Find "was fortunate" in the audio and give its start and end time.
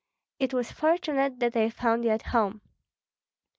0.51-1.37